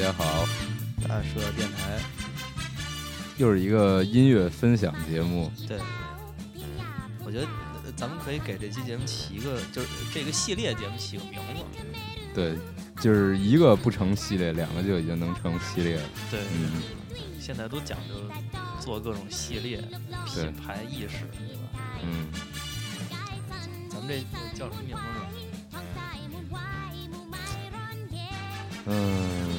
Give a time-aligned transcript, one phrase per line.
[0.00, 0.48] 家好，
[1.06, 2.00] 大社电台，
[3.36, 5.52] 又是一个音乐分享节目。
[5.68, 5.78] 对，
[7.22, 7.46] 我觉得
[7.84, 11.54] 呃咱们可以给这期节目起一个，就是这个系列节目起个名字。
[12.34, 12.56] 对，
[12.98, 16.02] 就是一个不成系列，两个就已经能成系列了。
[16.30, 16.82] 对，嗯，
[17.38, 18.14] 现在都讲究
[18.80, 19.84] 做各种系列，
[20.34, 21.68] 品牌意识，对吧？
[22.04, 22.26] 嗯，
[23.90, 25.26] 咱们这叫什么名字呢？
[28.86, 29.49] 嗯，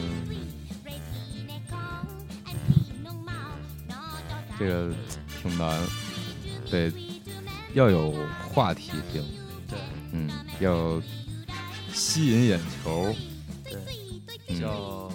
[4.61, 4.93] 这个
[5.41, 5.81] 挺难，
[6.69, 6.93] 得
[7.73, 8.13] 要有
[8.47, 9.23] 话题性，
[9.67, 9.79] 对。
[10.11, 11.01] 嗯，要
[11.91, 13.11] 吸引眼球，
[13.63, 13.73] 对，
[14.49, 14.61] 嗯。
[14.61, 15.11] 叫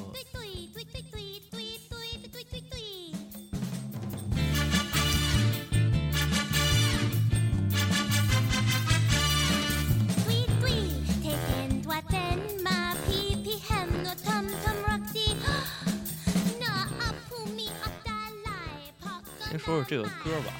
[19.66, 20.52] 说说这个歌吧。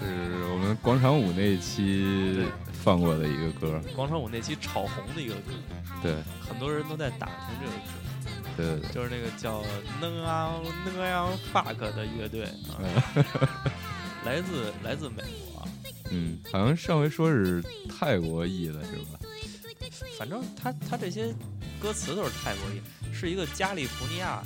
[0.00, 5.52] 是我们广场舞那一期放过的一个歌，广场舞那期炒红的一个歌，
[6.02, 7.92] 对，很多人都在打听这个歌，
[8.56, 9.62] 对对对，就是那个叫
[10.00, 13.24] n a n a Fuck 的乐队啊，嗯。
[14.24, 15.68] 来自来自美国啊，
[16.10, 19.18] 嗯，好像上回说是泰国裔的是吧？
[20.16, 21.34] 反正他他这些
[21.80, 22.80] 歌词都是泰国裔，
[23.12, 24.42] 是一个加利福尼亚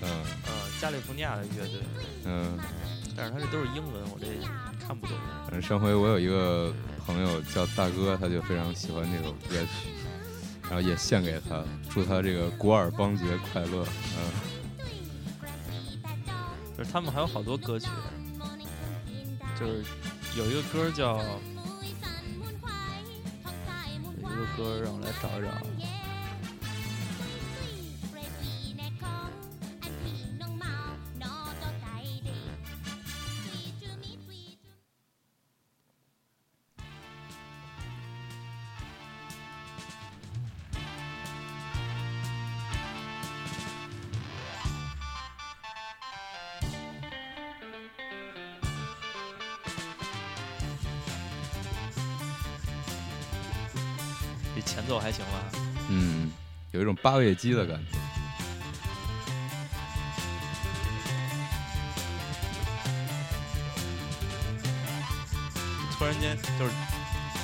[0.00, 0.10] 嗯。
[0.10, 0.43] 呃
[0.80, 1.80] 加利福尼亚的乐队，
[2.24, 2.58] 嗯，
[3.16, 4.26] 但是他这都是英文，我这
[4.84, 5.16] 看不懂。
[5.44, 6.72] 反正上回我有一个
[7.06, 9.88] 朋友叫大哥，他就非常喜欢这首歌曲，
[10.64, 13.86] 然后也献给他，祝他这个古尔邦节快乐。
[14.18, 14.30] 嗯，
[16.76, 17.88] 就是他们还有好多歌曲，
[19.58, 19.82] 就是
[20.36, 21.16] 有一个歌叫
[24.20, 25.48] 有一个歌让我来找一找，
[54.64, 55.32] 前奏还行吧？
[55.88, 56.30] 嗯，
[56.72, 57.98] 有一种八位机的感觉。
[65.96, 66.70] 突然间就是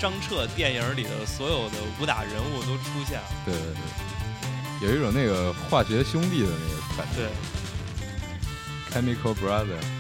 [0.01, 3.63] 张彻电影里的所有的武打人物都出现了，对对
[4.81, 7.31] 对，有一种那个化学兄弟的那个感觉。
[8.91, 10.00] 对，Chemical Brother。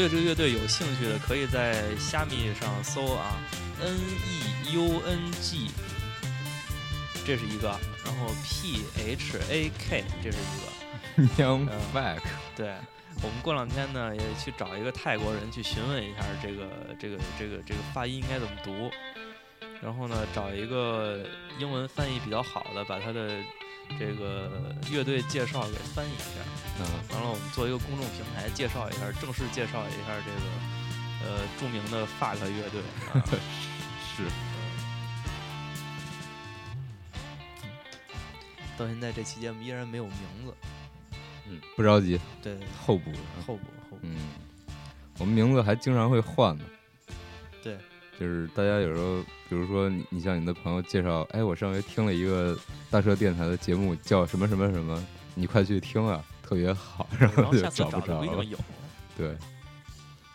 [0.00, 3.36] 对这个乐队有兴趣的，可以在虾米上搜啊
[3.82, 5.70] ，N E U N G，
[7.26, 7.68] 这是一个，
[8.02, 11.36] 然后 P H A K 这是一个。
[11.44, 12.20] Young 嗯 Back，
[12.56, 12.72] 对，
[13.16, 16.66] 我们过两天呢也去找一个泰国人去询问一下这个
[16.98, 18.90] 这个这个这个发音应该怎么读，
[19.82, 21.24] 然后呢找一个
[21.58, 23.42] 英文翻译比较好的，把他的
[23.98, 26.24] 这个乐队介绍给翻译一下。
[26.78, 30.40] 嗯，完了，我们做一个公众平台，介绍一下，正式介绍一下这个
[31.24, 32.80] 呃著名的 FUCK 乐队
[33.12, 33.24] 啊。
[34.16, 34.24] 是，
[38.78, 40.14] 到现在这期节目依然没有名
[40.46, 40.54] 字，
[41.48, 43.10] 嗯，不着急，对，后补。
[43.46, 44.30] 后补后补，嗯，
[45.18, 46.64] 我们名字还经常会换呢。
[47.62, 47.78] 对，
[48.20, 52.54] 就是大家有时候，比如说你，你向你的朋友介绍，哎，我上回听了一个
[52.90, 55.02] 大车电台的节目，叫什么什么什么，
[55.34, 58.22] 你快去听啊，特别好，然然后就找找不着。
[59.16, 59.34] 对，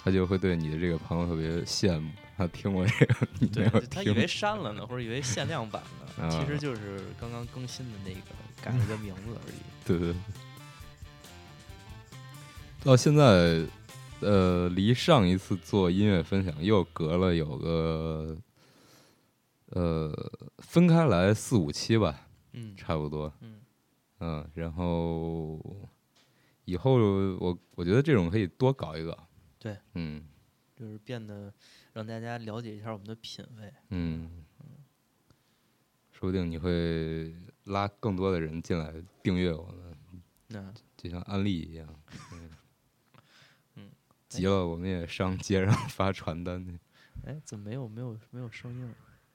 [0.03, 4.09] 他就会对你的这个朋友特别羡慕，他听过这个，你没对有，他以。
[4.09, 5.83] 为删了呢，或者以为限量版
[6.17, 8.21] 的， 啊其实就是刚刚更新的那个
[8.63, 9.55] 改了个名字而已。
[9.85, 10.15] 对对对。
[12.83, 13.63] 到现在，
[14.25, 18.35] 呃，离上一次做音乐分享又隔了有个，
[19.67, 20.11] 呃，
[20.57, 23.31] 分开来四五期吧，嗯差不多。
[23.41, 23.61] 嗯，
[24.19, 25.61] 嗯，然后
[26.65, 26.95] 以后
[27.39, 29.15] 我我觉得这种可以多搞一个。
[29.59, 30.25] 对，嗯
[30.75, 31.53] 就是变得
[31.93, 33.71] 让大家了解一下我们的品味。
[33.89, 34.43] 嗯，
[36.11, 37.35] 说不定你会
[37.65, 39.95] 拉更多的人进来订阅我们，
[40.47, 41.87] 那就像安利一样。
[42.11, 42.49] 嗯嗯，
[44.35, 46.77] 急了我们也上街上发传单去，
[47.25, 48.93] 哎，怎么没有没有没有声音了？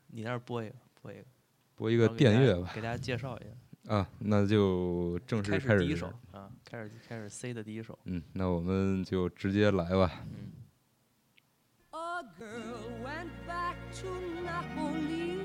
[0.08, 1.24] 你那儿播一个，播一个，
[1.76, 2.70] 播一个电乐吧。
[2.74, 3.50] 给大家介绍一下。
[3.94, 7.98] 啊，那就正式开开始始第一首啊，开始开始 C 的第一首。
[8.04, 10.22] 嗯，那我们就直接来吧。
[10.26, 10.52] 嗯
[11.92, 14.08] ，A girl went back to
[14.44, 15.40] Nahu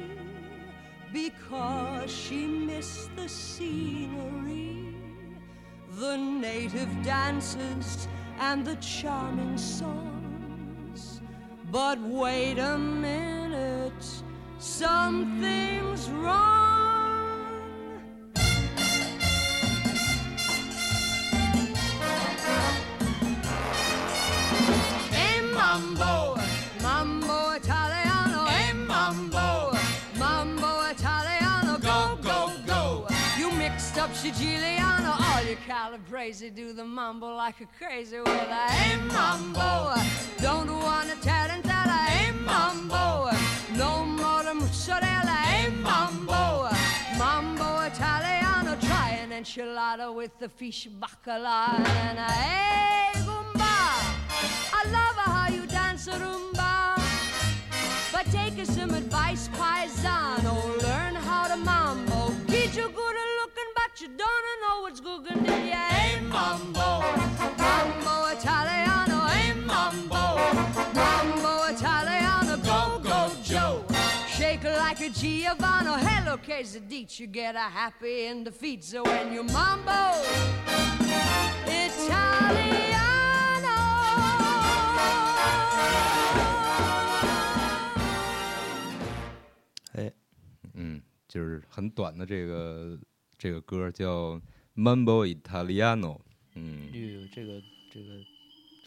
[1.14, 4.94] because she missed the scenery,
[5.98, 8.10] the native dances,
[8.40, 11.22] and the charming songs.
[11.72, 14.06] But wait a minute,
[14.60, 16.72] something's wrong.
[25.12, 26.38] Hey, mambo,
[26.82, 29.72] mambo Italiano, hey, mambo,
[30.18, 33.08] mambo Italiano, go, go, go.
[33.38, 35.58] You mixed up Siciliano, all you
[36.06, 39.96] Calabrese do the mambo like a crazy with I hey, mambo.
[40.42, 43.32] Don't want a I ain't mambo.
[43.76, 46.70] No more than mozzarella, hey, mambo.
[47.18, 53.78] Mambo Italiano, try an enchilada with the fish bacala and a hey, gumba.
[54.74, 57.02] I love how you dance a rumba.
[58.12, 60.82] But take some advice, paisano.
[60.84, 62.32] Learn how to mambo.
[62.48, 62.95] Get you good at looking,
[63.95, 65.43] but you don't know what's cooking.
[65.43, 65.89] Did ya?
[65.89, 67.03] Hey, mambo.
[67.59, 69.27] Mambo Italiano.
[69.27, 70.39] Hey, mambo.
[70.95, 72.57] Mambo Italiano.
[72.59, 73.85] Go, go, Joe.
[74.29, 76.05] Shake like a Giovanni.
[76.05, 77.19] Hello, Quesadilla.
[77.19, 78.85] You get a happy in the feet.
[78.85, 80.23] So when you mambo,
[81.67, 83.01] Italiano.
[89.93, 90.13] 哎，
[90.75, 92.97] 嗯，就是很短的这个
[93.46, 94.42] 这个歌叫
[94.76, 96.20] Mambo Italiano，
[96.56, 96.92] 嗯。
[96.92, 97.62] 哟，这个
[97.94, 98.20] 这个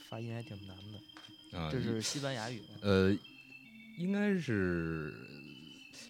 [0.08, 2.66] 发音还挺难的，啊，这是西班牙语吗？
[2.82, 3.16] 呃，
[3.98, 5.14] 应该是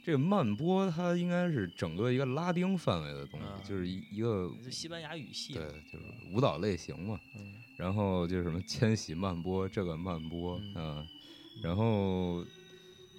[0.03, 3.61] 这个慢波，它应该是整个一个拉丁范围的东西，啊。
[3.69, 7.21] 就是一一个这西班牙语系对，，就是舞蹈类型嘛。
[7.37, 7.53] 嗯。
[7.77, 10.75] 然后就是什么千禧慢波，这个慢波，嗯。
[10.75, 11.07] 嗯，
[11.63, 12.43] 然后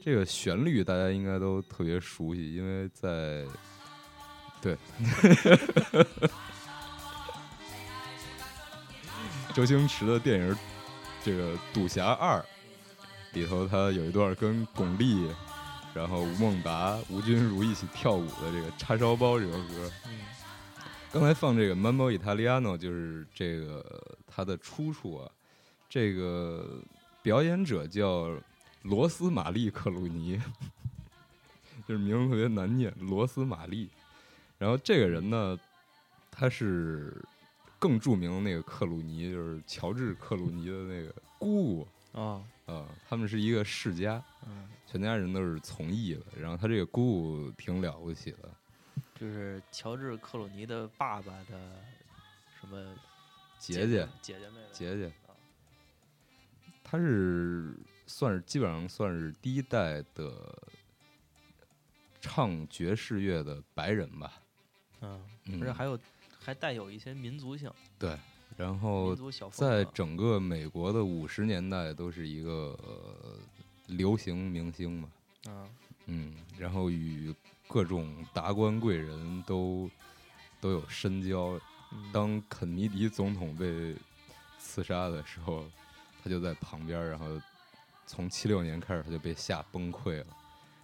[0.01, 3.45] 这个旋律大家应该都特别熟悉，因为在
[4.61, 4.77] 对
[9.53, 10.55] 周星驰的电影
[11.23, 12.39] 这个《赌侠二》
[13.33, 15.29] 里头，他有一段跟巩俐，
[15.93, 19.91] 然后吴孟达、吴君如一起跳舞的这个叉烧包这首歌。
[20.07, 20.19] 嗯
[21.11, 23.83] 刚才放这个 Mambo Italiano 就是这个
[24.27, 25.27] 它的出处啊，
[25.89, 26.79] 这个
[27.23, 28.29] 表演者叫
[28.83, 30.39] 罗斯玛丽克鲁尼，
[31.87, 33.89] 就是名字特别难念，罗斯玛丽。
[34.59, 35.57] 然后这个人呢，
[36.29, 37.25] 他是
[37.79, 41.87] 更著名的那个克鲁尼，就是乔治克鲁尼的那个姑姑
[42.19, 46.21] 哦，啊、他们是一个世家，嗯，全家人都是从艺的。
[46.39, 48.49] 然后他这个姑姑挺了不起的，
[49.15, 51.81] 就是乔治克鲁尼的爸爸的
[52.59, 52.93] 什么
[53.57, 55.31] 姐姐姐姐妹妹姐姐啊，
[56.83, 60.53] 他是算是基本上算是第一代的
[62.19, 64.38] 唱爵士乐的白人吧，
[65.01, 65.99] 嗯，嗯而且还有
[66.39, 68.17] 还带有一些民族性，对，
[68.57, 69.15] 然后
[69.51, 73.39] 在整个美国的五十年代都是一个、呃
[73.87, 75.09] 流行明星嘛，
[75.47, 75.69] 嗯。
[76.05, 77.33] 嗯，然后与
[77.67, 79.89] 各种达官贵人都
[80.61, 81.59] 都有深交。
[81.91, 82.11] 嗯。
[82.11, 83.95] 当肯尼迪总统被
[84.59, 85.65] 刺杀的时候，
[86.23, 87.25] 他就在旁边，然后
[88.05, 90.27] 从七六年开始他就被吓崩溃了，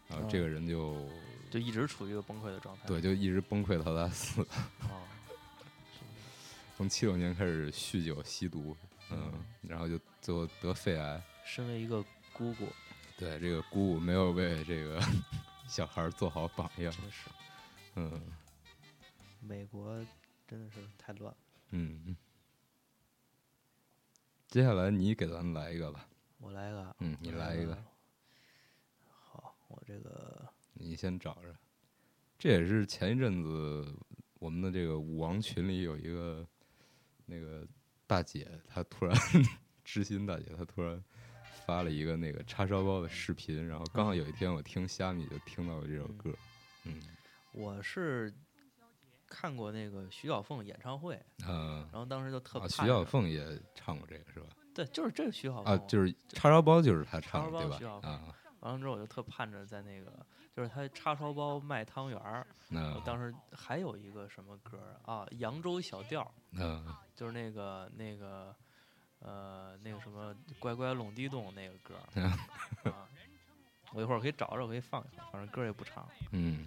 [0.08, 0.96] 然后这哦个人就、
[1.50, 2.88] 就一直处于一个崩溃的状态。
[2.88, 4.42] 对，就一直崩溃到他死，
[4.90, 5.02] 哦，
[6.76, 8.76] 从七六年开始酗酒吸毒，
[9.12, 11.22] 嗯，然后就最后得肺癌。
[11.46, 12.68] 身为一个姑姑，
[13.18, 15.00] 对，这个姑姑没有为这个
[15.70, 17.30] 小孩做好榜样，真是
[17.96, 18.22] 嗯
[19.40, 20.04] 美国
[20.48, 21.38] 真的是太乱了。
[21.70, 22.16] 嗯。
[24.48, 26.08] 接下来你给咱们来一个吧，
[26.40, 27.78] 我来一个，嗯，你来一个。
[29.10, 31.56] 好，我这个你先找着。
[32.38, 33.86] 这也是前一阵子
[34.40, 36.46] 我们的这个舞王群里有一个
[37.26, 37.66] 那个
[38.06, 39.18] 大姐，她突然
[39.84, 41.04] 知心大姐，她突然
[41.66, 46.32] 发了一个那个叉烧包的视频，然后刚好有一天我听虾米就听到了这首歌，
[46.84, 47.02] 嗯。
[47.54, 48.32] 我是
[49.28, 51.18] 看过那个徐小凤演唱会，
[51.48, 54.48] 嗯然后当时就特啊，徐小凤也唱过这个是吧？
[54.74, 60.12] 对，就是这个徐小凤啊，就是叉烧包就是她唱的对吧啊，完了之后我就特盼着在那个，
[60.56, 66.82] 就是他叉烧包卖汤圆儿， 那我当时还有一个什么歌儿啊，扬州小调儿，那
[67.14, 68.56] 就是那个那个
[69.20, 73.08] 呃那个什么乖乖隆地咚那个歌儿啊，
[73.92, 76.66] 我一会儿可以找找，可以放一放，反正歌儿也不长，嗯。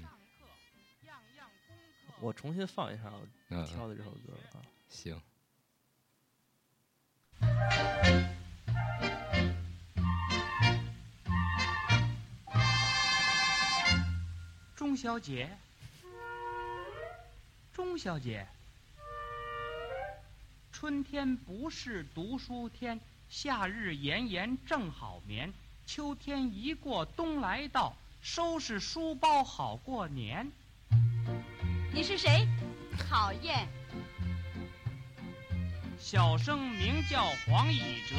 [2.20, 3.64] 我重新放一下我嗯。
[3.64, 4.60] 挑的这首歌啊。
[4.88, 5.18] 行，
[14.98, 15.48] 小小姐，
[17.72, 18.44] 钟小姐，
[20.72, 22.98] 春天不是读书天，
[23.30, 25.54] 夏日炎炎正好眠，
[25.86, 30.50] 秋天一过冬来到，收拾书包好过年。
[31.94, 32.48] 你是谁？
[33.08, 33.68] 讨厌！
[35.96, 38.16] 小生名叫黄以哲，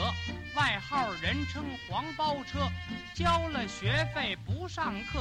[0.56, 2.70] 外号人称黄包车。
[3.16, 5.20] 交了学费不上课，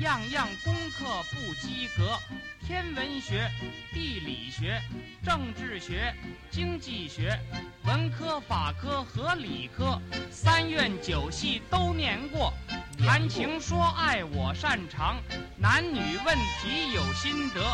[0.00, 2.18] 样样功课不及格。
[2.66, 3.50] 天文学、
[3.90, 4.78] 地理学、
[5.24, 6.14] 政治学、
[6.50, 7.40] 经济学、
[7.84, 9.98] 文科、法科和理科，
[10.30, 12.52] 三院九系都念过。
[12.98, 15.16] 谈情说爱我擅长，
[15.56, 17.64] 男女问题有心得。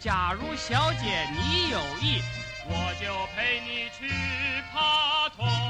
[0.00, 2.20] 假如小姐你有意。
[2.66, 4.10] 我就陪你去
[4.72, 5.63] 爬托。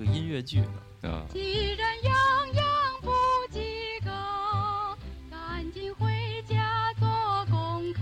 [0.00, 1.10] 是个音乐剧呢。
[1.10, 2.66] 啊，既然样样
[3.02, 3.10] 不
[3.52, 3.60] 及
[4.02, 4.10] 格，
[5.30, 7.06] 赶紧回家做
[7.50, 8.00] 功课。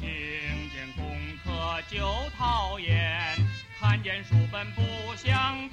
[0.00, 0.10] 听
[0.70, 1.06] 见功
[1.44, 1.98] 课就
[2.36, 3.36] 讨厌，
[3.78, 4.82] 看见书本不
[5.16, 5.68] 想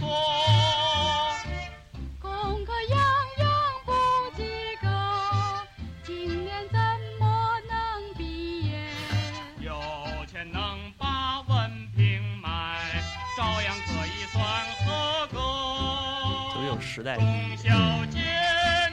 [17.03, 17.57] 时代意钟。
[17.57, 18.21] 小姐，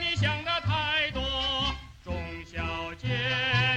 [0.01, 1.23] 你想的太多。
[2.03, 2.13] 钟
[2.45, 3.07] 小姐，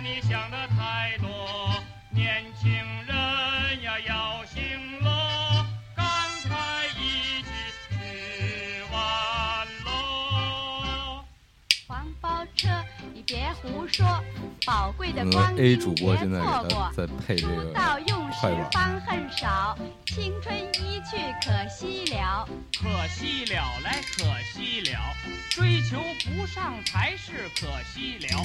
[0.01, 1.71] 你想的太多。
[2.09, 2.71] 年轻
[3.05, 6.03] 人呀，要醒了，赶
[6.49, 6.51] 快
[6.97, 7.49] 一起
[7.91, 11.23] 去玩喽。
[11.87, 12.67] 黄包车，
[13.13, 14.03] 你别胡说，
[14.65, 16.15] 宝贵的光阴别错过。
[16.95, 20.72] 在配这个到用时快板方恨少，青春
[21.53, 22.47] 可惜了。
[22.81, 24.99] 可惜了来，可惜了，
[25.51, 28.43] 追求不上才是可惜了。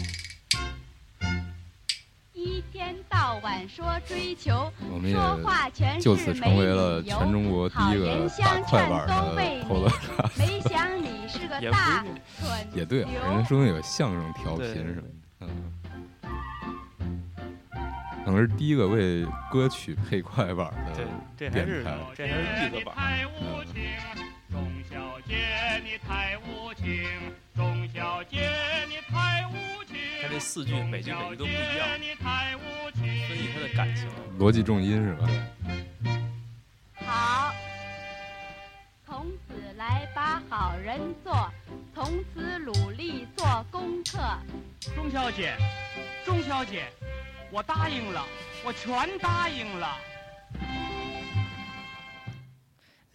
[2.35, 9.91] 一天到晚说追求，我们也说话全就是此没成为了理由全中国第好一个打人相快劝都板 的为头你。
[10.37, 12.05] 没想你是个大
[12.39, 15.03] 蠢也对啊，人家说那有相声调频对什么
[15.41, 15.49] 的，嗯，
[18.29, 21.03] 可能是第一个为歌曲配快板的，
[21.35, 21.99] 这还是电台。
[22.15, 23.01] 这还是绿你个板儿。
[23.01, 23.83] 太无情，
[24.53, 27.09] 钟小姐你太无情，
[27.57, 28.51] 钟小姐
[28.87, 29.97] 你太无情。
[30.21, 33.29] 它这四句每句每句都不一样钟小姐你太无情。
[33.29, 34.07] 分析他的感情。
[34.39, 35.27] 逻辑重音是吧？
[37.07, 37.55] 好，
[39.07, 41.51] 从此来把好人做，
[41.95, 44.19] 从此努力做功课。
[44.95, 45.57] 钟小姐，
[46.27, 46.85] 钟小姐，
[47.51, 48.27] 我答应了，
[48.65, 49.97] 我全答应了。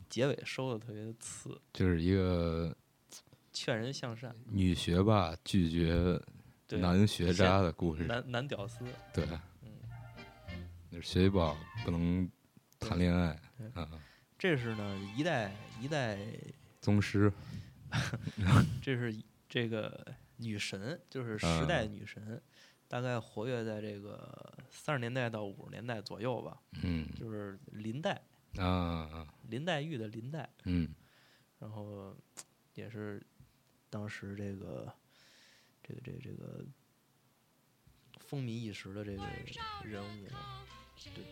[0.10, 2.76] 结尾收的特别的次，就是一个
[3.52, 6.20] 劝人向善，女学霸拒绝，
[6.78, 9.24] 男学渣的故事，男男屌丝，对，
[9.62, 9.72] 嗯，
[10.92, 12.30] 就是学习不好不能
[12.80, 13.40] 谈恋爱。
[13.74, 13.88] 啊，
[14.38, 16.18] 这是呢一代一代，
[16.82, 17.32] 宗师。
[18.82, 19.16] 这是
[19.48, 20.04] 这个
[20.38, 22.42] 女神，就是时嗯代女神，
[22.94, 28.22] 大概活跃在这个三十年代到五十年代左右吧，嗯就是林黛，
[28.58, 30.94] 啊啊林黛玉的林黛，嗯
[31.58, 32.16] 然后
[32.76, 33.20] 也是
[33.90, 34.94] 当时这个
[35.82, 36.64] 这个这个这个
[38.20, 39.24] 风靡一时的这个
[39.84, 40.28] 人物。
[41.16, 41.24] 对，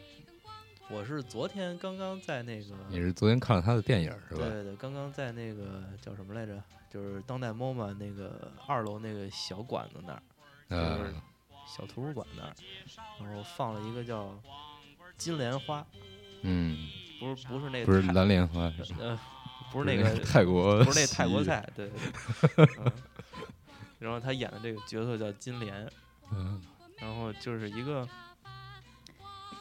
[0.89, 4.37] 我是昨天刚刚在那个，你是昨天看了他的电影是吧？
[4.37, 6.59] 对对对，刚刚在那个叫什么来着？
[6.89, 10.23] 就是当代 MoMA 那个二楼那个小馆子那儿，
[10.67, 11.23] 就是啊
[11.75, 12.53] 小图书馆那儿，
[13.19, 14.37] 然后放了一个叫
[15.17, 15.85] 金莲花，
[16.41, 18.99] 嗯，不是不是那个不是蓝莲花是吧？
[18.99, 19.19] 呃，
[19.71, 22.75] 不是那个泰国，不是那泰国，菜，对对对。
[22.77, 22.91] 嗯
[23.99, 25.87] 然后他演的这个角色叫金莲，
[26.31, 26.59] 嗯
[26.99, 28.07] 然后就是一个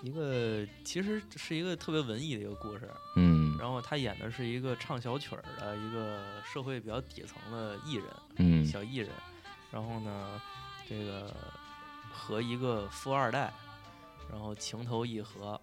[0.02, 2.90] 一个其实是一个特别文艺的一个故事。
[3.16, 9.10] 嗯然后他演的是一个唱小曲儿的一个社会比较底层的艺人，嗯小艺人。
[9.70, 10.40] 然后呢，
[10.88, 11.36] 这个
[12.20, 13.52] 和一个富二代，
[14.30, 15.60] 然后情投意合。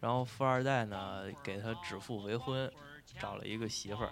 [0.00, 2.72] 然后富二代呢给他指腹为婚，
[3.18, 4.10] 找了一个媳妇儿。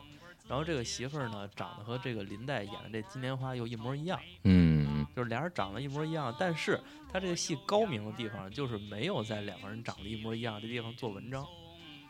[0.48, 6.34] 然后这个媳妇儿呢长得和这个林黛演的这金莲花又一模一样，嗯就是俩人长得一模一样。
[6.38, 6.80] 但是
[7.12, 11.46] 他这个戏高明的地方就是没有在两个人长得一模一样的地方做文章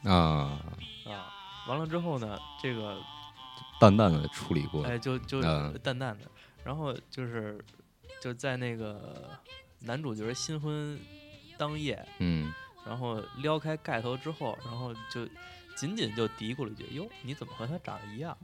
[0.05, 0.61] 啊，
[1.07, 1.33] 啊。
[1.69, 3.03] 完了之后呢，这个
[3.81, 6.25] 淡淡的处理过，哎，就就嗯淡淡的，
[6.63, 7.63] 然后就是
[8.23, 9.31] 就在那个
[9.81, 10.99] 男主角新婚
[11.59, 12.53] 当夜，嗯
[12.87, 15.29] 然后撩开盖头之后，然后就
[15.75, 18.37] 仅仅就嘀咕了一句：“哟，你怎么和他长得一样？”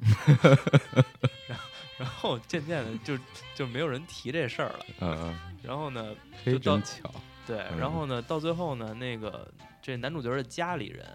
[1.49, 1.65] 然后
[1.99, 3.17] 然后渐渐的就
[3.55, 4.87] 就没有人提这事儿了。
[5.01, 7.15] 嗯，然后呢，就到真巧，
[7.47, 9.49] 对，嗯然后呢，到最后呢，那个
[9.81, 11.07] 这男主角的家里人，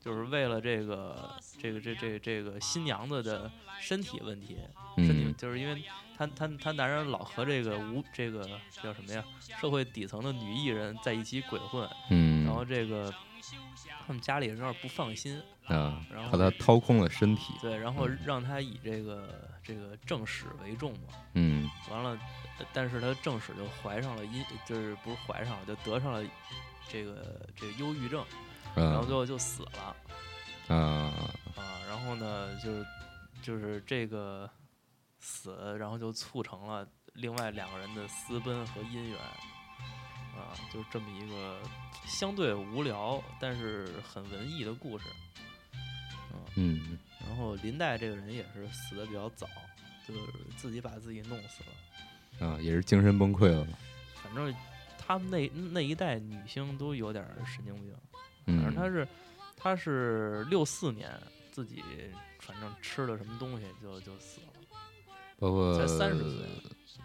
[0.00, 1.30] 就是为了这个
[1.60, 4.58] 这个这这这个新娘子的身体问题，
[4.96, 5.34] 身体嗯。
[5.36, 5.82] 就是因为
[6.16, 8.48] 他他他男人老和这个无这个
[8.82, 9.24] 叫什么呀，
[9.60, 13.12] 社会底层的女艺人在一起鬼混，嗯，然后这个
[14.06, 18.18] 他们家里人有点不放心，啊，然后怕他掏空了身体，对，然后嗯。
[18.24, 21.68] 让他以这个这个正史为重嘛，嗯。
[21.90, 22.10] 完了，
[22.58, 26.22] 呃但是他正史就怀上了阴，就是不是怀上了，就得上了
[26.88, 28.24] 这个这个忧郁症，
[28.74, 29.96] 然后啊最后就死了
[30.68, 30.76] 啊，
[31.56, 31.80] 啊。
[31.88, 32.86] 然后呢，就是
[33.42, 34.48] 就是这个
[35.18, 39.18] 死，然后就促成了另外两个人的私奔和姻缘
[40.36, 41.60] 啊，就是这么一个
[42.06, 45.08] 相对无聊但是很文艺的故事。
[46.30, 49.46] 啊嗯然后林黛这个人也是死的比较早，
[50.06, 50.20] 就是
[50.56, 52.46] 自己把自己弄死了。
[52.46, 53.78] 啊，也是精神崩溃了吧，
[54.22, 54.54] 反正
[54.96, 57.94] 他们那那一代女星都有点儿神经病。
[58.56, 59.08] 反嗯，正他是
[59.56, 61.10] 他是六四年
[61.50, 61.82] 自己
[62.38, 64.46] 反正吃了什么东西就就死了。
[65.38, 66.46] 包括才30岁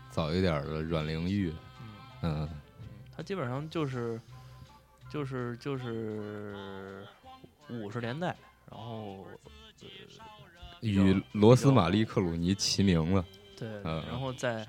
[0.10, 2.50] 早一点儿的阮玲玉，嗯，嗯
[3.16, 4.20] 她基本上就是
[5.10, 7.08] 就是就是
[7.70, 8.36] 五十年代，
[8.70, 9.26] 然后
[9.80, 9.88] 呃
[10.82, 13.26] 与罗斯玛丽克鲁尼齐名了，
[13.58, 14.68] 对，嗯然后在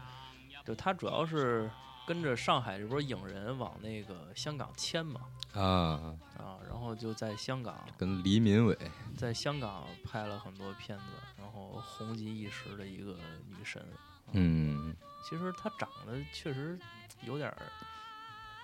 [0.64, 1.68] 就他主要是
[2.06, 5.20] 跟着上海这波影人往那个香港迁嘛
[5.52, 8.78] 啊，啊，然后就在香港跟黎民伟，
[9.16, 11.04] 在香港拍了很多片子，
[11.36, 13.16] 然后红极一时的一个
[13.48, 13.84] 女神。
[14.32, 16.78] 嗯其实她长得确实
[17.22, 17.56] 有点儿，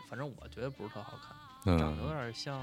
[0.09, 1.15] 反正我觉得不是特好
[1.65, 2.61] 看，长得有嗯点儿像，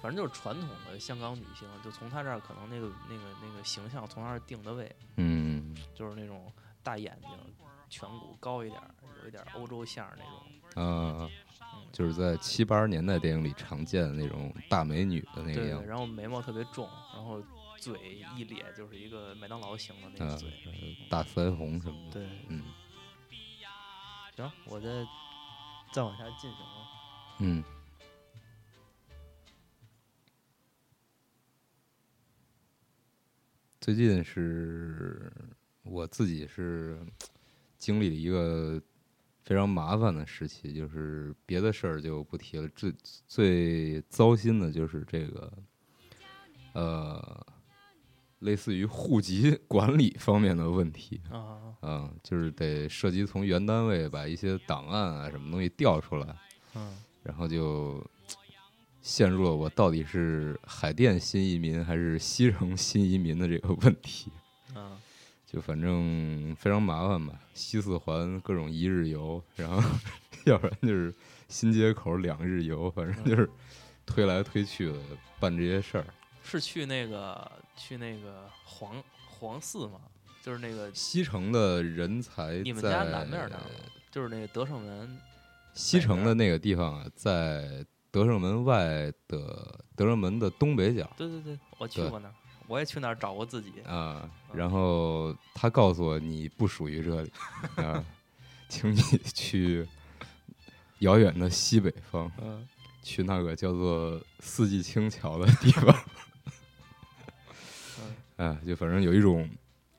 [0.00, 6.50] 反正就是传统的香港女星，就从她这儿可能那个那个那个形象从她这儿定的位，嗯就是那种
[6.82, 7.30] 大眼睛，
[7.90, 10.34] 颧骨高一点儿，有一点欧洲相儿那种。
[10.84, 11.28] 啊，
[11.58, 17.42] 嗯，就是在七八十年代电影里常见的那种大美女的那个样子，然后眉毛特别重，然后
[17.76, 20.52] 嘴一咧就是一个麦当劳型的那啊个嘴。，
[21.08, 22.62] 大腮红什么的，对，嗯
[24.36, 24.88] 行，我再
[25.92, 26.86] 再往下进行啊。
[27.40, 27.64] 嗯
[33.80, 35.32] 最近是
[35.82, 37.00] 我自己是
[37.78, 38.80] 经历了一个
[39.50, 42.94] 非常麻烦的时期，就是别的事儿就不提了，最
[43.26, 45.52] 最糟心的就是这个，
[46.72, 47.46] 呃，
[48.38, 51.20] 类似于户籍 管理方面的问题。
[51.28, 56.36] 啊，嗯，就是得涉及从原单位把一些档案啊什么东西调出来，
[56.76, 58.00] 嗯然后就
[59.02, 64.30] 陷入了我到底是海淀新移民还是西城新移民的这个问题。
[64.76, 64.96] 嗯
[65.52, 69.82] 就反正非常麻烦吧，西四环各种一日游，然后
[70.46, 71.12] 要不然就是
[71.48, 73.50] 新街口两日游，反正就是
[74.06, 74.98] 推来推去的
[75.40, 76.04] 办这些事儿。
[76.44, 80.00] 是去那个去那个黄黄寺吗？
[80.40, 83.66] 就是那个西城的人才你们家南面那儿吗？
[84.10, 85.18] 就是那个德胜门。
[85.74, 92.34] 西城的那个地方啊，在德胜门外的德胜门的东北角对对对，我去过那儿，
[92.70, 93.72] 我也去那儿找过自己。
[93.80, 94.30] 啊。
[94.52, 97.32] 然后他告诉我你不属于这里
[97.76, 98.04] 啊，
[98.68, 99.00] 请你
[99.34, 99.86] 去
[101.00, 102.66] 遥远的西北方，嗯，
[103.02, 105.94] 去那个叫做四季青桥的地方。
[108.00, 109.48] 嗯哎，就反正有一种。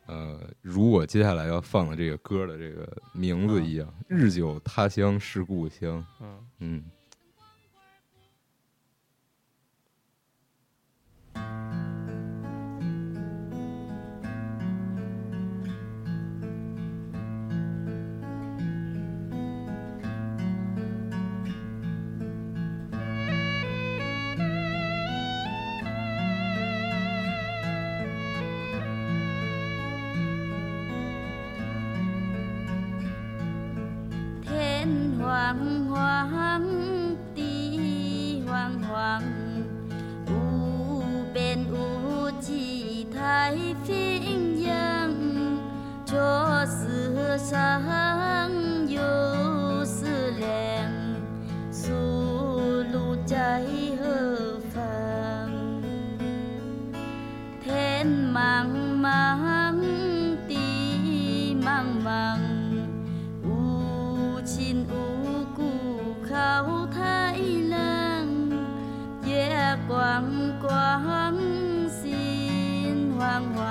[0.08, 6.06] 呃，如我接下来要放的这个歌的这个名字一样，日久他乡是故乡。
[6.20, 6.84] 嗯嗯，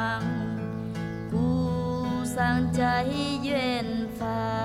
[0.00, 0.22] 惶惶，
[1.30, 3.04] 故乡在
[3.42, 3.84] 远
[4.18, 4.26] 方。
[4.28, 4.59] 风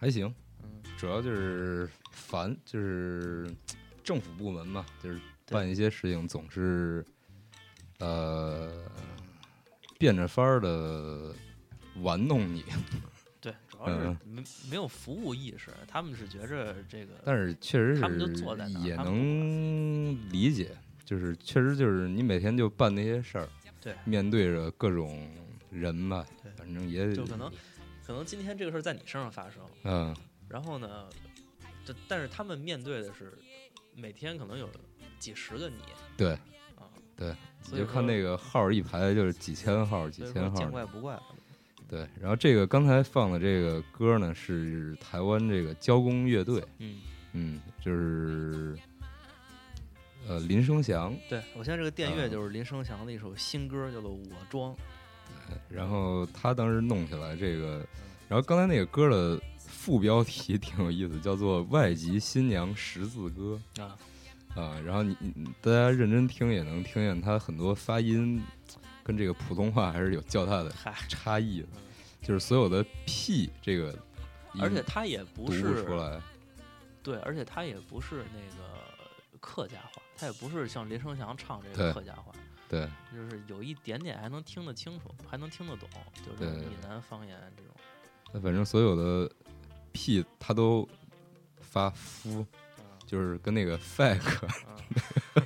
[0.00, 0.32] 还行，
[0.62, 3.52] 嗯，主要就是烦，就是
[4.04, 7.04] 政府部门嘛，就是办一些事情总是
[7.98, 8.70] 呃
[9.98, 11.34] 变着法儿的
[12.00, 12.64] 玩弄你，
[13.40, 14.18] 对，主 要是嗯。
[14.24, 20.70] 没没有服务意识，他们是觉着这个，但是确实他们就是坐在那儿也能理解，
[21.04, 23.48] 就是确实就是你每天就办那些事儿，
[23.80, 25.28] 对面对着各种
[25.70, 26.24] 人吧，
[26.56, 27.50] 反正也就可能
[28.08, 30.16] 可能今天这个事儿在你身上发生，嗯
[30.48, 31.10] 然后呢，
[31.84, 33.36] 这但是他们面对的是
[33.94, 34.66] 每天可能有
[35.18, 35.76] 几十个你
[36.16, 36.30] 对
[36.74, 37.36] 啊，对，
[37.70, 41.22] 你就看那个号儿一排就是几千号几千号见怪不怪了。
[41.86, 47.02] 对，然后这个刚才放的这个歌呢，是台湾这个交工乐队，嗯，
[47.34, 48.74] 嗯，就是
[50.26, 54.72] 呃林生祥，对我现在这个电乐嗯就是林生祥的一首新歌，叫做《我装》。
[55.68, 57.84] 然后他当时弄起来这个，
[58.28, 63.96] 然后刚才那个歌的副标题挺有意思，叫做《外籍新娘十字歌啊，》
[64.60, 68.42] 啊，然后你你大家认真听也能听见他很多发音
[69.02, 70.74] 跟这个普通话还是有较大的，
[71.08, 71.82] 差异的嗯，
[72.22, 73.96] 就是所有的 p 这个
[74.58, 76.20] 而且他也不是出来，
[77.02, 82.32] 对，而且他也不是那个客家话，他也不是像林生祥唱这个客家话，
[82.68, 82.88] 对。
[83.12, 87.72] 就是有一点点还能听得清楚，还能听得懂，就是闽南方言这种。
[88.32, 89.30] 那反正所有的
[89.90, 90.86] 屁他都
[91.60, 92.46] 发夫，
[92.78, 95.42] 嗯就是跟那个 fake 嗯，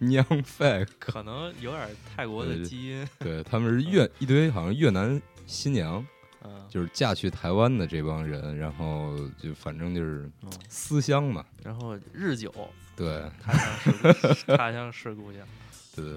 [0.08, 3.08] 娘 fake， 可能有点泰国的基因。
[3.20, 6.04] 对他们是越一堆好像越南新娘，
[6.42, 12.52] 嗯，就是嫁去台湾的这帮人，然后就反正就是嗯思乡嘛，然后日久
[12.96, 15.46] 对他乡是故他乡是故乡，
[15.94, 16.14] 对对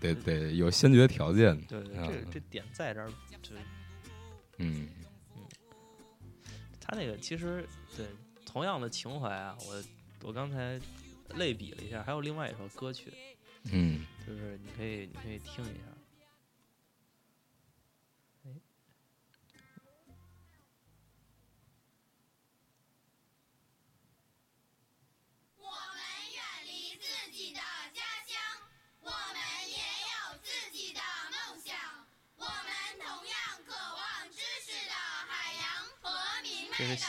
[0.00, 3.08] 对对，得得有先决条件，对对，啊这这点在这儿，
[3.42, 3.54] 就
[4.58, 4.88] 嗯
[6.80, 7.64] 他那个其实
[7.96, 8.06] 对
[8.44, 9.82] 同样的情怀啊，我
[10.22, 10.80] 我刚才
[11.36, 13.12] 类比了一下，还有另外一首歌曲，
[13.70, 15.84] 嗯，就是你可以你可以听一下。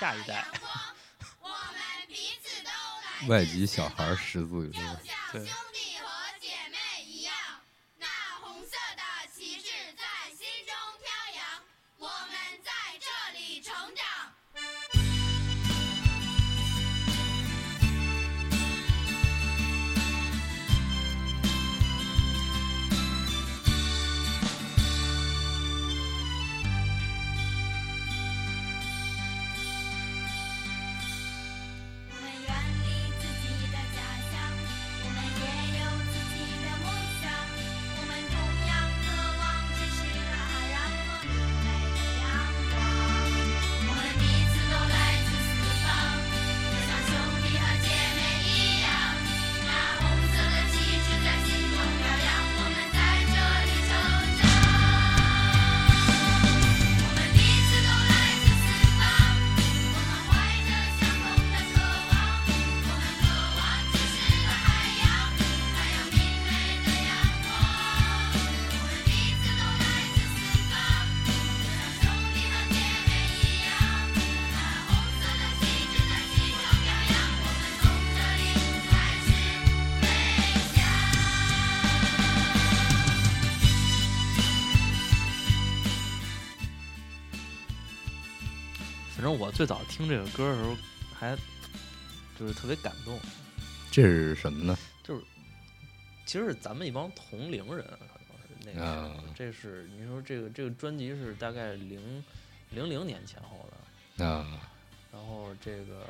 [0.01, 0.71] 下一代阳光。
[1.41, 5.45] 我们彼此都来外籍小孩儿识字就歌，像对
[89.41, 90.77] 我最早听这个歌的时候，
[91.15, 91.35] 还
[92.39, 93.19] 就是特别感动，
[93.89, 94.77] 这是什么呢？
[95.01, 95.23] 就是
[96.27, 102.23] 其实是咱们一帮同龄人，可能是那个时候啊这是你说这个这个专辑是大概零
[102.69, 103.67] 零零年前后
[104.15, 104.61] 的，啊，
[105.11, 106.05] 然后这个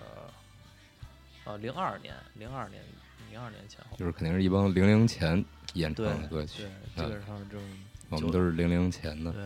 [1.46, 2.84] 啊零二年零二年
[3.30, 5.42] 零二年前后，就是肯定是一帮零零前
[5.76, 7.64] 演唱的歌曲对，，基嗯本上这种
[8.10, 9.42] 我们都是零零前的对，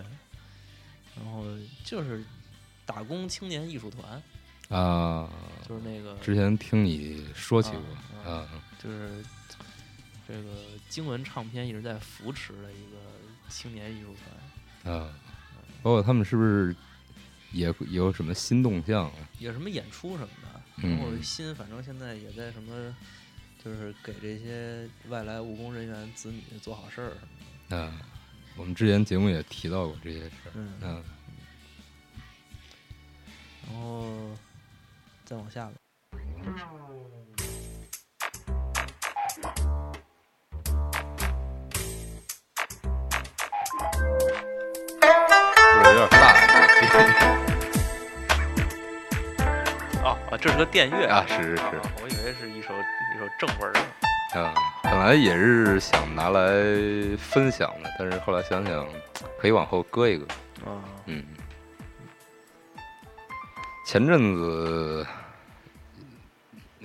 [1.16, 1.46] 然后
[1.84, 2.26] 就是
[2.86, 4.22] 打工青年艺术团，
[4.70, 5.30] 啊。
[5.68, 7.82] 就是那个之前听你说起啊
[8.24, 8.48] 过啊，
[8.82, 9.26] 就是
[10.28, 10.50] 这个
[10.90, 12.98] 经文唱片一直在扶持的一个
[13.50, 14.16] 青年艺术
[14.84, 15.12] 团，啊，
[15.82, 16.76] 包括他们是不是
[17.52, 19.14] 也有什么新动向啊？
[19.40, 20.92] 有什么演出什么的，嗯。
[20.92, 22.96] 然后新反正现在也在什么，
[23.64, 27.28] 就是给这些外来务工人员子女做好事儿什么
[27.70, 27.78] 的。
[27.78, 28.02] 啊，
[28.56, 30.52] 我们之前节目也提到过这些事儿。
[30.54, 31.04] 嗯，嗯，
[33.68, 34.06] 然后
[35.26, 35.72] 再往下吧。
[45.84, 46.34] 有点大
[50.38, 51.26] 这是个电乐啊？
[51.28, 53.80] 是是是啊我以为是一首一首正文呢。
[54.36, 56.42] 啊，本来也是想拿来
[57.18, 58.86] 分享的，但是后来想想，
[59.40, 60.26] 可以往后搁一搁。
[60.66, 61.26] 啊，嗯，
[63.86, 65.06] 前阵子，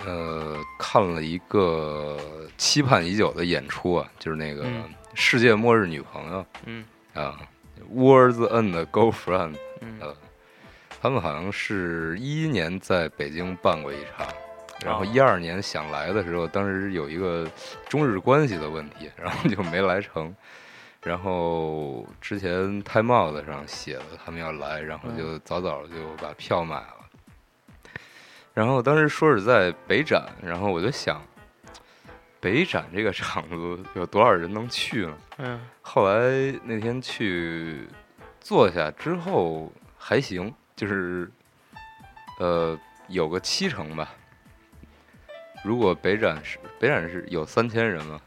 [0.05, 2.15] 呃，看了一个
[2.57, 4.83] 期盼已久的演出啊，就是那个《嗯
[5.15, 6.85] 世界末日女朋友》嗯
[7.15, 7.39] 啊，
[7.91, 9.53] 《World's and Girlfriend》。
[9.81, 10.15] 嗯呃，
[11.01, 14.27] 他们好像是一一年在北京办过一场，
[14.85, 17.49] 然后哦一二年想来的时候，当时有一个
[17.89, 20.33] 中日关系的问题，然后就没来成。
[21.03, 26.97] 然后之前 Time Out 上写了他们要来，然后就早早就把票买了。
[28.53, 31.21] 然后当时说是在北展，然后我就想，
[32.39, 35.17] 北展这个场子有多少人能去呢？
[35.37, 36.29] 嗯后来
[36.63, 37.87] 那天去
[38.39, 41.29] 坐下之后还行，就是
[42.39, 44.09] 呃有个七成吧。
[45.63, 48.19] 如果北展是北展是有三千人嘛，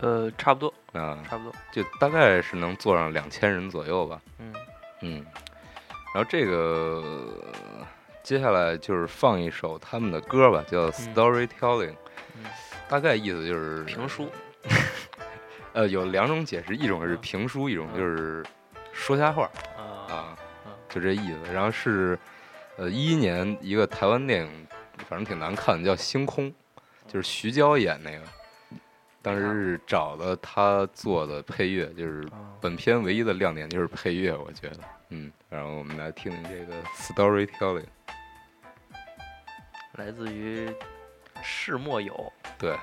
[0.00, 1.52] 呃，差不多啊，差不多。
[1.72, 4.20] 就大概是能坐上两千人左右吧。
[4.38, 4.54] 嗯
[5.00, 5.26] 嗯，
[6.14, 7.34] 然后这个
[8.22, 11.96] 接下来就是放一首他们的歌吧，叫 Storytelling，、
[12.36, 12.44] 嗯
[12.88, 14.28] 大概意思就是评书。
[15.72, 18.44] 呃，有两种解释，一种是评书，一种就是
[18.92, 20.36] 说瞎话啊啊。
[20.90, 21.52] 就这意思。
[21.52, 22.18] 然后是
[22.76, 24.66] 呃一一年一个台湾电影，
[25.08, 26.50] 反正挺难看的，叫《星空》，
[27.08, 28.20] 就是徐娇演那个。
[29.22, 34.80] 当时是找了他做的配乐，就是啊本片唯一的亮点就是配乐，我觉得，
[35.10, 35.32] 嗯。
[35.48, 37.86] 然后我们来听听这个 storytelling，
[39.92, 40.68] 来自于
[41.42, 42.32] 世末友。
[42.58, 42.76] 对。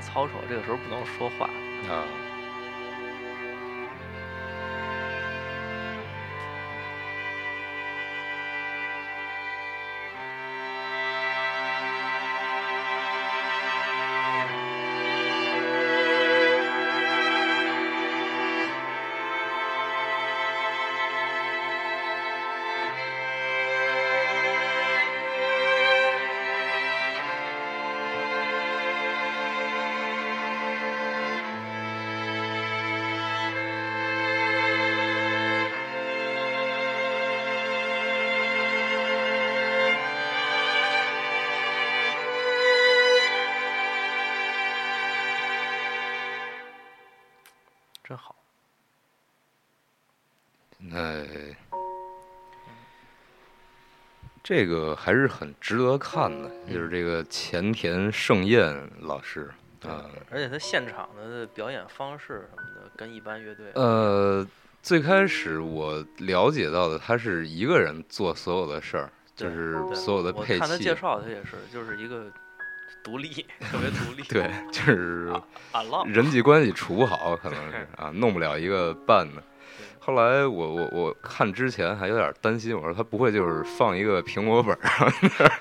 [0.00, 1.48] 操守，这个时候不能说话。
[1.88, 2.04] 啊，
[54.50, 59.48] 这个还是很值得看的，就是这个前田圣彦老师
[59.82, 64.44] 啊，而且他现场的表演方式什么的，跟一般乐队呃，
[64.82, 72.24] 最开始我了解到的，他是一个人做所有的事儿，就是所有的配我看他，介绍，他也是，就是一个
[73.02, 73.28] 独立，
[73.60, 74.22] 特别独立。
[74.28, 75.32] 对，就是。
[76.06, 79.42] 人际关系处不好，可能是 啊，弄不了一个伴呢。
[79.98, 85.52] 后来我我我看之前还有点担心，我说他不会就是放一个苹果本儿，然后那儿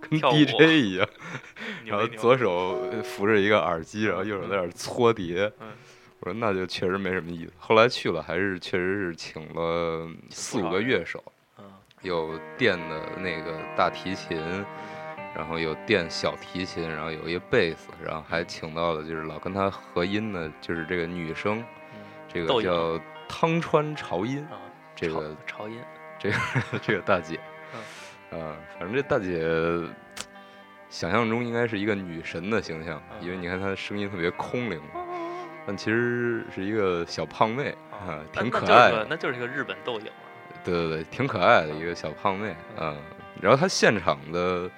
[0.00, 1.08] 跟 DJ 一样，
[1.84, 5.50] 然后左手扶着一个耳机，然后右手在那儿搓碟。
[5.60, 5.68] 嗯
[6.20, 7.52] 我说那就确实没什么意思。
[7.58, 11.22] 后来去了，还是确实是请了四五个乐手，
[11.58, 11.64] 嗯
[12.00, 14.40] 有电的那个大提琴，
[15.36, 21.58] 然后有电小提琴，然后有一个贝斯，然后还请到了就是老跟他合音的，就是这个女生，
[21.92, 24.56] 嗯这个叫汤川朝音，啊，
[24.94, 25.78] 这个朝音，
[26.18, 26.36] 这个
[26.80, 27.38] 这个大姐，
[28.30, 29.44] 啊，反正这大姐
[30.88, 34.80] 想象中应该是一个女神的形象，因为你看她的声音特别空灵，
[35.66, 40.12] 但其实是一个小胖妹啊，挺可爱的，那就是一个日本斗影嘛。
[40.64, 42.96] 对对对，挺可爱的一个小胖妹啊。
[43.40, 44.70] 然后她现场的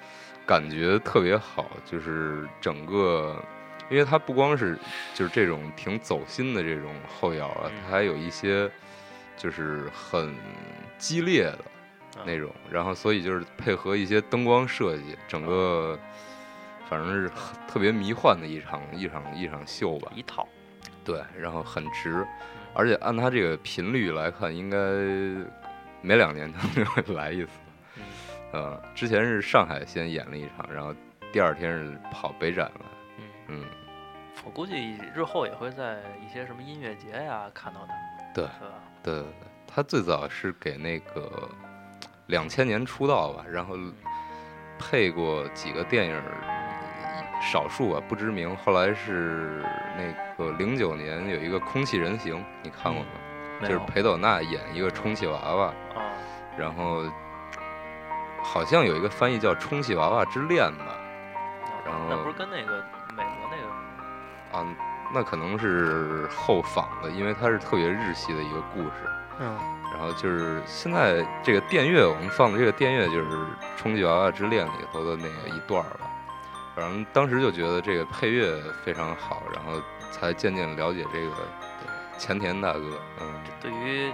[0.49, 3.39] 感觉特别好，就是整个，
[3.87, 4.75] 因为它不光是
[5.13, 8.67] 就是这种挺走心的这种后摇啊，它还有一些
[9.37, 10.33] 就是很
[10.97, 11.59] 激烈的。
[12.19, 15.97] 啊那种，然后所以就是配合一些灯光设计，整个
[16.89, 20.11] 反正是很特别迷幻的一场一场一场秀吧。
[20.15, 20.45] 一套，
[21.05, 22.25] 对，然后很值，
[22.73, 24.77] 而且按它这个频率来看，应该
[26.01, 27.51] 每两年他们就会来一次。
[28.51, 30.93] 嗯呃，之前是上海先演了一场，然后
[31.31, 32.81] 第二天是跑北展了。
[33.17, 33.65] 嗯，嗯，
[34.43, 37.93] 我估计日后也会在一些什么音乐节呀看到他，
[38.33, 38.45] 对？
[39.03, 41.49] 对对对，他最早是给那个
[42.27, 43.75] 两千年出道吧，然后
[44.79, 46.21] 配过几个电影，
[47.41, 48.55] 少数啊不知名。
[48.57, 49.63] 后来是
[49.95, 53.09] 那个零九年有一个《空气人形》，你看过吗？
[53.61, 56.13] 就是裴斗娜演一个充气娃娃，啊，
[56.57, 57.03] 然后
[58.43, 60.95] 好像有一个翻译叫《充气娃娃之恋》吧。
[61.85, 62.83] 然后那不是跟那个
[63.15, 64.75] 美国那个啊，
[65.13, 69.09] 那可能是后仿的，因为它是特别日系的一个故事。
[69.39, 69.57] 嗯
[69.91, 73.25] 然后就是现在这个电乐，我们放的这个电乐就是
[73.75, 76.05] 《充气娃娃之恋》里头的那个一段儿吧。
[76.75, 79.81] 反正当时就觉得这个配乐非常好，然后
[80.11, 81.31] 才渐渐了解这个
[82.19, 83.01] 前田大哥。
[83.19, 84.13] 嗯，对于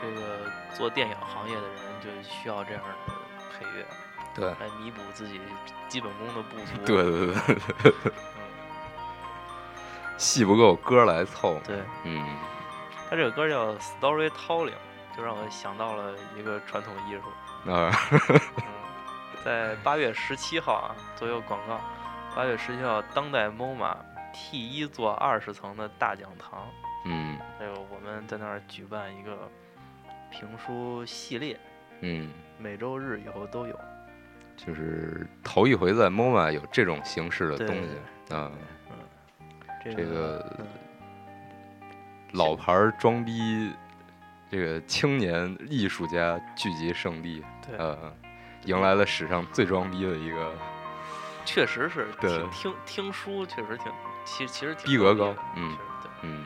[0.00, 3.12] 这个做电影行业的人，就需要这样的
[3.58, 3.86] 配乐
[4.34, 5.40] 对，来弥补自己
[5.88, 6.76] 基本功的不足。
[6.84, 8.42] 对对对，嗯，
[10.18, 11.58] 戏不够歌来凑。
[11.64, 12.36] 对，嗯，
[13.08, 14.74] 他这个歌叫 Storytelling，
[15.16, 17.72] 就让我想到了一个传统艺术。
[17.72, 17.90] 啊，
[18.30, 18.40] 嗯，
[19.44, 21.80] 在八月十七号啊，做一个广告。
[22.34, 23.96] 八月十七号，当代 MoMA
[24.34, 26.68] T 一座二十层的大讲堂，
[27.06, 29.50] 嗯还有我们在那儿举办一个
[30.30, 31.58] 评书系列，
[32.02, 33.78] 嗯，每周日以后都有。
[34.56, 38.50] 就是头一回在 MoMA 有这种形式的东西啊，
[39.84, 40.66] 这这个嗯
[42.32, 43.72] 老牌儿装逼，
[44.50, 48.12] 这个青年艺术家聚集圣地，对，呃，
[48.64, 50.52] 迎来了史上最装逼的一个
[51.44, 53.92] 确实是对听听听书，确实挺，
[54.24, 56.44] 其其实挺逼格高嗯对，嗯。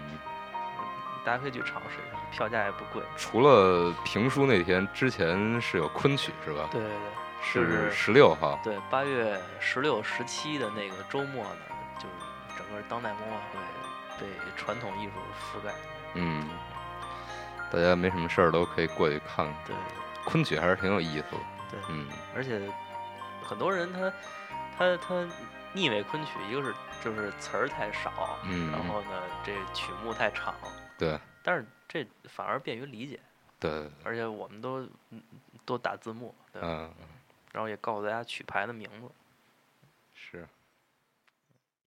[1.25, 3.03] 大家可以去尝试一下，票价也不贵。
[3.17, 6.69] 除了评书那天，之前是有昆曲是吧？
[6.71, 7.01] 对对对，
[7.43, 8.59] 是十六号。
[8.63, 11.61] 对，八月十六、十七的那个周末呢，
[11.99, 12.15] 就是
[12.57, 15.73] 整个当代文化会被传统艺术覆盖。
[16.15, 16.49] 嗯，
[17.71, 19.55] 大家没什么事儿都可以过去看看。
[19.67, 19.77] 对
[20.25, 21.39] 昆曲还是挺有意思的。
[21.71, 22.61] 对，嗯而且
[23.43, 24.13] 很多人他
[24.77, 25.29] 他他
[25.73, 30.55] 腻味昆曲，一个是就是词儿太少，嗯然后呢这曲目太长，
[31.01, 33.19] 对但是这反而便于理解，
[33.59, 35.21] 对对对，而且我们都嗯
[35.65, 39.07] 都打字幕，对然后也告诉大家曲牌的名字。
[39.07, 39.20] 是。